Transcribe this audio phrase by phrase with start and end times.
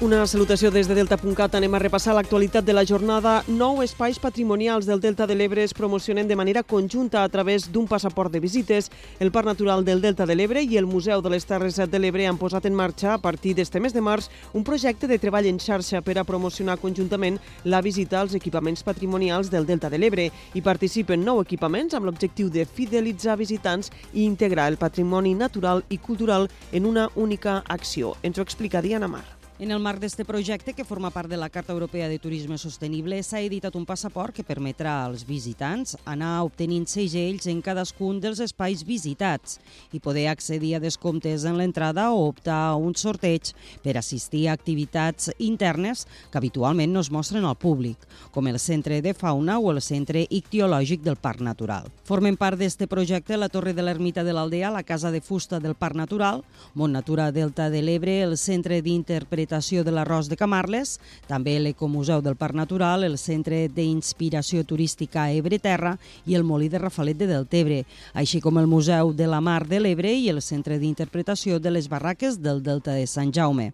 [0.00, 1.58] Una salutació des de Delta.cat.
[1.58, 3.42] Anem a repassar l'actualitat de la jornada.
[3.52, 7.84] Nou espais patrimonials del Delta de l'Ebre es promocionen de manera conjunta a través d'un
[7.84, 8.88] passaport de visites.
[9.20, 12.24] El Parc Natural del Delta de l'Ebre i el Museu de les Terres de l'Ebre
[12.26, 15.58] han posat en marxa, a partir d'este mes de març, un projecte de treball en
[15.60, 20.30] xarxa per a promocionar conjuntament la visita als equipaments patrimonials del Delta de l'Ebre.
[20.54, 25.98] Hi participen nou equipaments amb l'objectiu de fidelitzar visitants i integrar el patrimoni natural i
[25.98, 28.14] cultural en una única acció.
[28.22, 29.39] Ens ho explica Diana Mar.
[29.60, 33.18] En el marc d'este projecte, que forma part de la Carta Europea de Turisme Sostenible,
[33.20, 38.80] s'ha editat un passaport que permetrà als visitants anar obtenint segells en cadascun dels espais
[38.88, 39.58] visitats
[39.92, 43.50] i poder accedir a descomptes en l'entrada o optar a un sorteig
[43.84, 48.00] per assistir a activitats internes que habitualment no es mostren al públic,
[48.32, 51.92] com el Centre de Fauna o el Centre Ictiològic del Parc Natural.
[52.08, 55.76] Formen part d'este projecte la Torre de l'Ermita de l'Aldea, la Casa de Fusta del
[55.76, 56.40] Parc Natural,
[56.72, 62.20] Mont Natura Delta de l'Ebre, el Centre d'Interpretació interpretació de l'arròs de Camarles, també l'Ecomuseu
[62.22, 67.26] del Parc Natural, el Centre d'Inspiració Turística Ebre Terra i el Molí de Rafalet de
[67.26, 67.84] Deltebre,
[68.14, 71.88] així com el Museu de la Mar de l'Ebre i el Centre d'Interpretació de les
[71.88, 73.72] Barraques del Delta de Sant Jaume.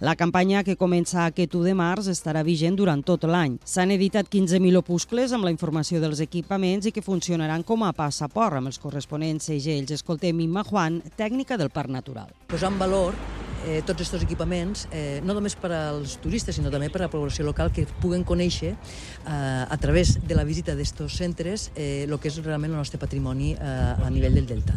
[0.00, 3.58] La campanya que comença aquest 1 de març estarà vigent durant tot l'any.
[3.64, 8.56] S'han editat 15.000 opuscles amb la informació dels equipaments i que funcionaran com a passaport
[8.56, 9.92] amb els corresponents segells.
[9.92, 12.32] Escoltem Imma Juan, tècnica del Parc Natural.
[12.48, 13.18] Posar en valor
[13.66, 17.12] eh, tots aquests equipaments, eh, no només per als turistes, sinó també per a la
[17.12, 22.28] població local, que puguen conèixer eh, a través de la visita d'aquests centres eh, que
[22.28, 24.74] és realment el nostre patrimoni eh, a nivell del Delta.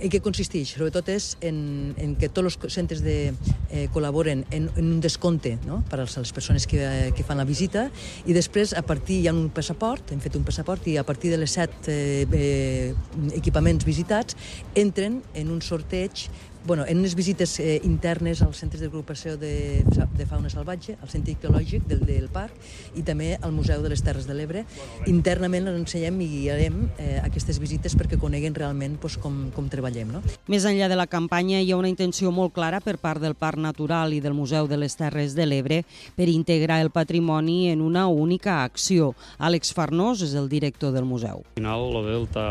[0.00, 0.70] En què consisteix?
[0.72, 1.56] Sobretot és en,
[2.00, 3.34] en que tots els centres de,
[3.68, 5.82] eh, col·laboren en, en un descompte no?
[5.90, 6.80] per a les persones que,
[7.16, 7.86] que fan la visita
[8.24, 11.34] i després a partir hi ha un passaport, hem fet un passaport i a partir
[11.34, 12.94] de les set eh, eh,
[13.36, 14.38] equipaments visitats
[14.74, 16.30] entren en un sorteig
[16.66, 21.32] bueno, en unes visites eh, internes als centres d'agrupació de, de fauna salvatge, al centre
[21.32, 22.52] ictiològic del, del parc
[22.98, 24.64] i també al Museu de les Terres de l'Ebre.
[25.08, 30.12] Internament les ensenyem i guiarem eh, aquestes visites perquè coneguen realment pues, com, com treballem.
[30.12, 30.22] No?
[30.52, 33.60] Més enllà de la campanya, hi ha una intenció molt clara per part del Parc
[33.60, 35.82] Natural i del Museu de les Terres de l'Ebre
[36.16, 39.14] per integrar el patrimoni en una única acció.
[39.38, 41.40] Àlex Farnós és el director del museu.
[41.40, 42.46] Al final, el Delta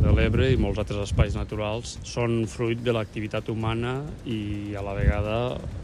[0.00, 4.96] de l'Ebre i molts altres espais naturals són fruit de l'activitat humana i a la
[4.96, 5.38] vegada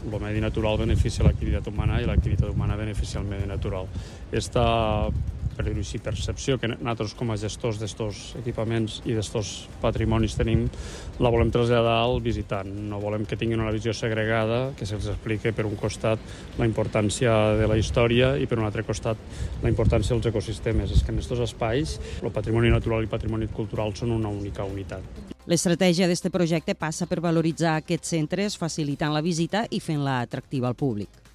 [0.07, 3.89] el medi natural beneficia l'activitat humana i l'activitat humana beneficia el medi natural.
[4.31, 4.65] Esta
[5.57, 10.67] per dir-ho així, percepció que nosaltres com a gestors d'estos equipaments i d'estos patrimonis tenim,
[11.17, 12.69] la volem traslladar al visitant.
[12.91, 16.21] No volem que tinguin una visió segregada, que se'ls explique per un costat
[16.61, 19.17] la importància de la història i per un altre costat
[19.63, 20.93] la importància dels ecosistemes.
[20.93, 24.67] És que en aquests espais el patrimoni natural i el patrimoni cultural són una única
[24.67, 25.36] unitat.
[25.47, 30.75] L'estratègia d'aquest projecte passa per valoritzar aquests centres facilitant la visita i fent-la atractiva al
[30.75, 31.26] públic.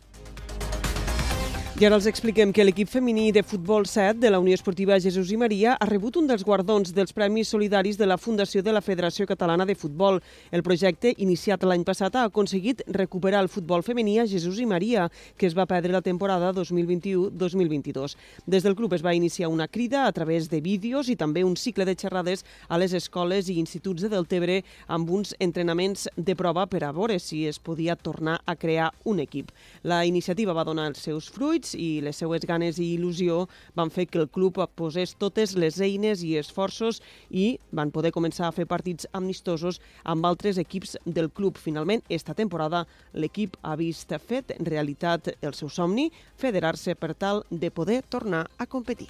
[1.81, 5.31] I ara els expliquem que l'equip femení de futbol 7 de la Unió Esportiva Jesús
[5.33, 8.83] i Maria ha rebut un dels guardons dels Premis Solidaris de la Fundació de la
[8.85, 10.21] Federació Catalana de Futbol.
[10.53, 15.07] El projecte, iniciat l'any passat, ha aconseguit recuperar el futbol femení a Jesús i Maria,
[15.41, 18.19] que es va perdre la temporada 2021-2022.
[18.47, 21.57] Des del club es va iniciar una crida a través de vídeos i també un
[21.57, 26.69] cicle de xerrades a les escoles i instituts de Deltebre amb uns entrenaments de prova
[26.69, 29.51] per a veure si es podia tornar a crear un equip.
[29.83, 33.47] La iniciativa va donar els seus fruits i les seues ganes i il·lusió
[33.79, 37.01] van fer que el club posés totes les eines i esforços
[37.31, 41.57] i van poder començar a fer partits amistosos amb altres equips del club.
[41.57, 42.85] Finalment, esta temporada
[43.15, 48.67] l'equip ha vist fet realitat el seu somni, federar-se per tal de poder tornar a
[48.67, 49.09] competir.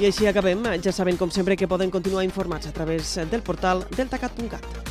[0.00, 0.64] I així acabem.
[0.80, 4.89] Ja saben, com sempre, que poden continuar informats a través del portal deltacat.cat.